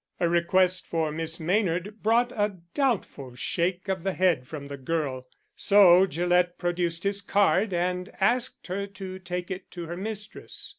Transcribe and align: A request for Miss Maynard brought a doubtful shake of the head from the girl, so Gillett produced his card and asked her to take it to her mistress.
A 0.19 0.27
request 0.27 0.87
for 0.87 1.11
Miss 1.11 1.39
Maynard 1.39 2.01
brought 2.01 2.31
a 2.31 2.57
doubtful 2.73 3.35
shake 3.35 3.87
of 3.87 4.01
the 4.01 4.13
head 4.13 4.47
from 4.47 4.67
the 4.67 4.75
girl, 4.75 5.27
so 5.55 6.07
Gillett 6.07 6.57
produced 6.57 7.03
his 7.03 7.21
card 7.21 7.71
and 7.71 8.11
asked 8.19 8.65
her 8.65 8.87
to 8.87 9.19
take 9.19 9.51
it 9.51 9.69
to 9.69 9.85
her 9.85 9.95
mistress. 9.97 10.69